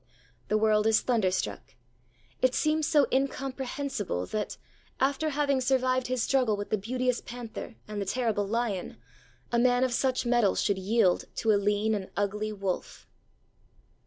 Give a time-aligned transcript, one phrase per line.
[0.47, 1.75] The world is thunderstruck.
[2.41, 4.57] It seems so incomprehensible that,
[4.99, 8.97] after having survived his struggle with the beauteous panther and the terrible lion,
[9.51, 13.05] a man of such mettle should yield to a lean and ugly wolf!